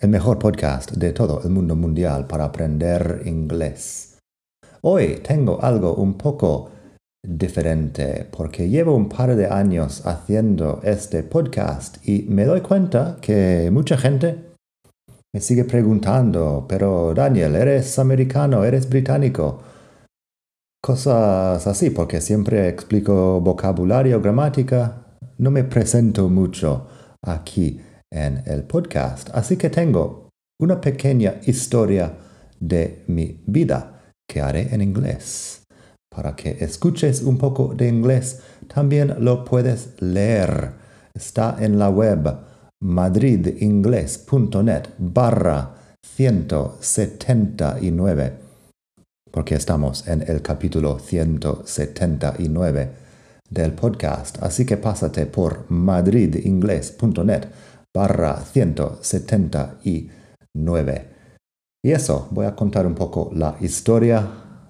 [0.00, 4.18] el mejor podcast de todo el mundo mundial para aprender inglés.
[4.82, 6.70] Hoy tengo algo un poco
[7.26, 13.70] diferente porque llevo un par de años haciendo este podcast y me doy cuenta que
[13.72, 14.54] mucha gente
[15.34, 18.64] me sigue preguntando, pero Daniel, ¿eres americano?
[18.64, 19.60] ¿Eres británico?
[20.80, 25.16] Cosas así, porque siempre explico vocabulario, gramática.
[25.38, 26.86] No me presento mucho
[27.20, 27.80] aquí
[28.10, 29.30] en el podcast.
[29.34, 30.28] Así que tengo
[30.60, 32.12] una pequeña historia
[32.58, 35.62] de mi vida que haré en inglés.
[36.14, 40.72] Para que escuches un poco de inglés, también lo puedes leer.
[41.14, 42.36] Está en la web
[42.80, 45.76] madridingles.net barra
[46.16, 48.48] 179
[49.30, 52.90] porque estamos en el capítulo 179
[53.50, 54.42] del podcast.
[54.42, 57.46] Así que pásate por madridingles.net
[57.94, 61.08] barra 179.
[61.84, 64.26] Y eso, voy a contar un poco la historia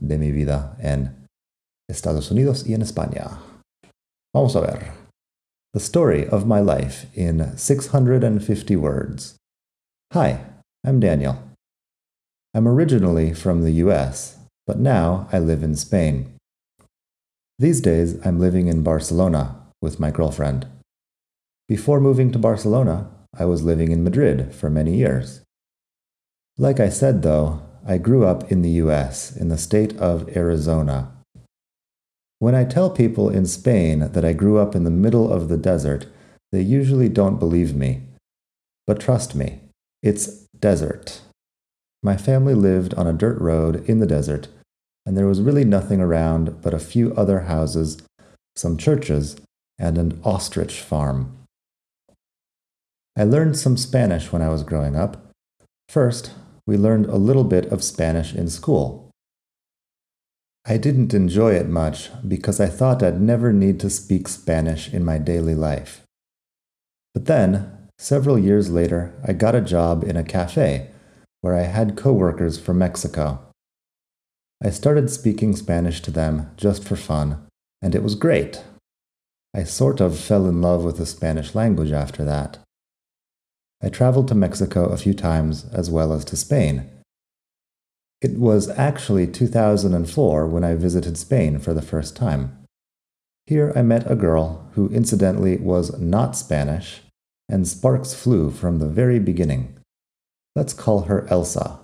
[0.00, 1.26] de mi vida en
[1.88, 3.38] Estados Unidos y en España.
[4.34, 4.92] Vamos a ver.
[5.72, 9.36] The story of my life in 650 words.
[10.12, 10.40] Hi,
[10.84, 11.36] I'm Daniel.
[12.52, 16.34] I'm originally from the US, but now I live in Spain.
[17.60, 20.66] These days I'm living in Barcelona with my girlfriend.
[21.70, 25.42] Before moving to Barcelona, I was living in Madrid for many years.
[26.58, 31.12] Like I said, though, I grew up in the US, in the state of Arizona.
[32.40, 35.56] When I tell people in Spain that I grew up in the middle of the
[35.56, 36.06] desert,
[36.50, 38.02] they usually don't believe me.
[38.84, 39.60] But trust me,
[40.02, 41.20] it's desert.
[42.02, 44.48] My family lived on a dirt road in the desert,
[45.06, 47.98] and there was really nothing around but a few other houses,
[48.56, 49.36] some churches,
[49.78, 51.36] and an ostrich farm.
[53.16, 55.30] I learned some Spanish when I was growing up.
[55.88, 56.32] First,
[56.66, 59.10] we learned a little bit of Spanish in school.
[60.66, 65.04] I didn't enjoy it much because I thought I'd never need to speak Spanish in
[65.04, 66.02] my daily life.
[67.14, 70.90] But then, several years later, I got a job in a cafe
[71.40, 73.40] where I had coworkers from Mexico.
[74.62, 77.46] I started speaking Spanish to them just for fun,
[77.80, 78.62] and it was great.
[79.54, 82.58] I sort of fell in love with the Spanish language after that.
[83.82, 86.90] I traveled to Mexico a few times as well as to Spain.
[88.20, 92.58] It was actually 2004 when I visited Spain for the first time.
[93.46, 97.00] Here I met a girl who incidentally was not Spanish,
[97.48, 99.74] and sparks flew from the very beginning.
[100.54, 101.80] Let's call her Elsa.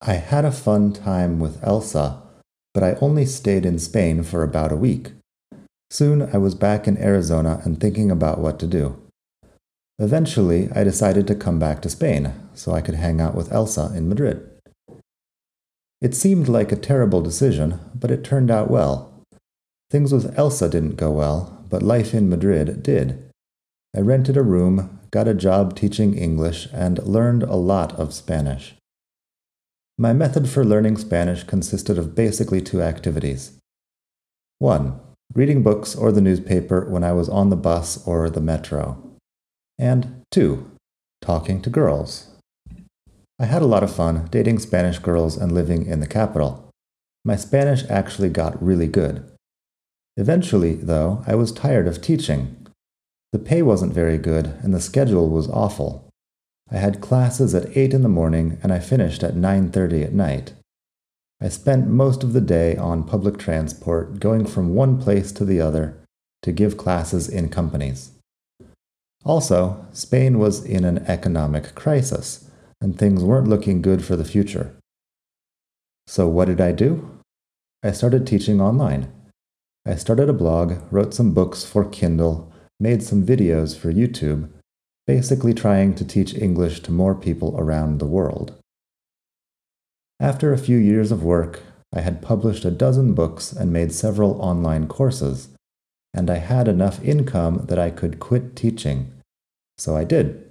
[0.00, 2.22] I had a fun time with Elsa,
[2.72, 5.12] but I only stayed in Spain for about a week.
[5.90, 8.96] Soon I was back in Arizona and thinking about what to do.
[9.98, 13.92] Eventually, I decided to come back to Spain so I could hang out with Elsa
[13.94, 14.46] in Madrid.
[16.02, 19.24] It seemed like a terrible decision, but it turned out well.
[19.90, 23.30] Things with Elsa didn't go well, but life in Madrid did.
[23.96, 28.74] I rented a room, got a job teaching English, and learned a lot of Spanish.
[29.96, 33.52] My method for learning Spanish consisted of basically two activities.
[34.58, 35.00] 1.
[35.32, 39.05] Reading books or the newspaper when I was on the bus or the metro.
[39.78, 40.70] And two,
[41.20, 42.28] talking to girls.
[43.38, 46.70] I had a lot of fun dating Spanish girls and living in the capital.
[47.24, 49.30] My Spanish actually got really good.
[50.16, 52.66] Eventually, though, I was tired of teaching.
[53.32, 56.08] The pay wasn't very good and the schedule was awful.
[56.70, 60.54] I had classes at 8 in the morning and I finished at 9:30 at night.
[61.38, 65.60] I spent most of the day on public transport going from one place to the
[65.60, 65.94] other
[66.42, 68.12] to give classes in companies.
[69.26, 72.48] Also, Spain was in an economic crisis,
[72.80, 74.76] and things weren't looking good for the future.
[76.06, 77.10] So, what did I do?
[77.82, 79.12] I started teaching online.
[79.84, 84.48] I started a blog, wrote some books for Kindle, made some videos for YouTube,
[85.08, 88.54] basically trying to teach English to more people around the world.
[90.20, 91.62] After a few years of work,
[91.92, 95.48] I had published a dozen books and made several online courses,
[96.14, 99.12] and I had enough income that I could quit teaching
[99.78, 100.50] so I did.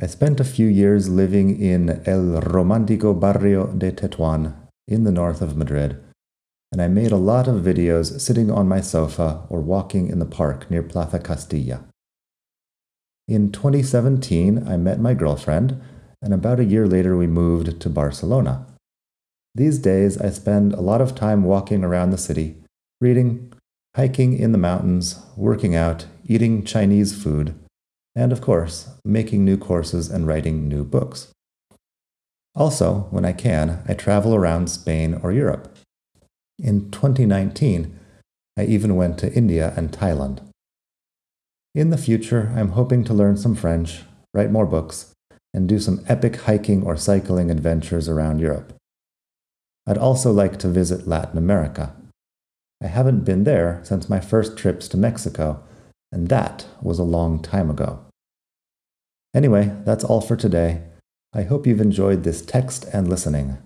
[0.00, 4.54] I spent a few years living in El Romántico Barrio de Tetuan
[4.86, 6.02] in the north of Madrid,
[6.70, 10.26] and I made a lot of videos sitting on my sofa or walking in the
[10.26, 11.84] park near Plaza Castilla.
[13.26, 15.80] In 2017, I met my girlfriend,
[16.22, 18.66] and about a year later, we moved to Barcelona.
[19.54, 22.56] These days, I spend a lot of time walking around the city,
[23.00, 23.52] reading,
[23.96, 27.54] hiking in the mountains, working out, eating Chinese food,
[28.16, 31.28] and of course, making new courses and writing new books.
[32.54, 35.76] Also, when I can, I travel around Spain or Europe.
[36.58, 37.98] In 2019,
[38.58, 40.40] I even went to India and Thailand.
[41.74, 45.12] In the future, I'm hoping to learn some French, write more books,
[45.52, 48.72] and do some epic hiking or cycling adventures around Europe.
[49.86, 51.94] I'd also like to visit Latin America.
[52.82, 55.62] I haven't been there since my first trips to Mexico,
[56.10, 58.05] and that was a long time ago.
[59.36, 60.80] Anyway, that's all for today.
[61.34, 63.58] I hope you've enjoyed this text and listening.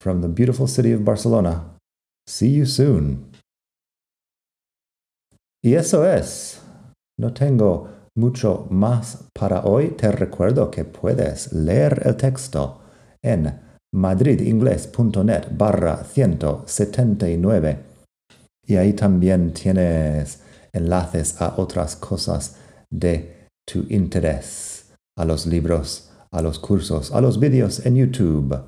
[0.00, 1.76] From the beautiful city of Barcelona,
[2.26, 3.30] see you soon.
[5.62, 6.60] Y eso es.
[7.18, 9.90] No tengo mucho más para hoy.
[9.90, 12.80] Te recuerdo que puedes leer el texto
[13.22, 13.60] en
[13.92, 17.78] madridingles.net barra 179
[18.66, 20.40] y ahí también tienes
[20.72, 22.56] enlaces a otras cosas
[22.90, 24.69] de tu interés
[25.20, 28.58] a los libros, a los cursos, a los vídeos en YouTube,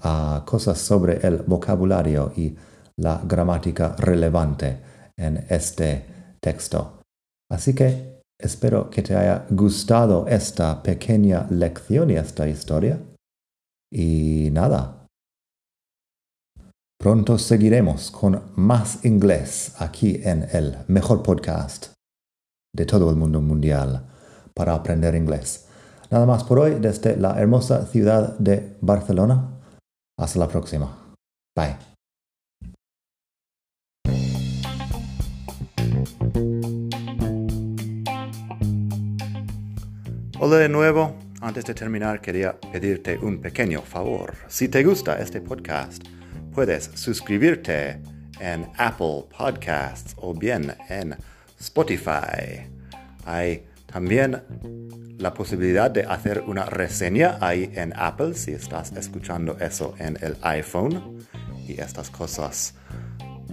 [0.00, 2.54] a cosas sobre el vocabulario y
[2.96, 4.80] la gramática relevante
[5.16, 7.00] en este texto.
[7.50, 13.00] Así que espero que te haya gustado esta pequeña lección y esta historia.
[13.92, 15.08] Y nada.
[16.98, 21.94] Pronto seguiremos con más inglés aquí en el mejor podcast
[22.72, 24.06] de todo el mundo mundial
[24.54, 25.65] para aprender inglés.
[26.10, 29.58] Nada más por hoy desde la hermosa ciudad de Barcelona.
[30.18, 31.16] Hasta la próxima.
[31.56, 31.76] Bye.
[40.38, 41.16] Hola de nuevo.
[41.40, 44.34] Antes de terminar quería pedirte un pequeño favor.
[44.48, 46.02] Si te gusta este podcast,
[46.54, 48.00] puedes suscribirte
[48.40, 51.16] en Apple Podcasts o bien en
[51.58, 52.66] Spotify.
[53.24, 54.42] Hay también
[55.18, 60.36] la posibilidad de hacer una reseña ahí en Apple si estás escuchando eso en el
[60.42, 61.16] iPhone.
[61.66, 62.74] Y estas cosas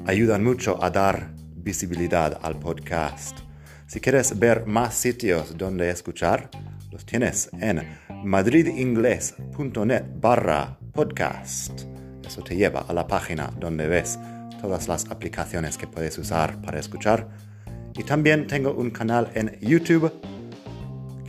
[0.05, 3.39] ayudan mucho a dar visibilidad al podcast.
[3.87, 6.49] Si quieres ver más sitios donde escuchar,
[6.91, 7.81] los tienes en
[8.25, 11.83] madridingles.net barra podcast.
[12.27, 14.19] Eso te lleva a la página donde ves
[14.59, 17.29] todas las aplicaciones que puedes usar para escuchar.
[17.95, 20.11] Y también tengo un canal en YouTube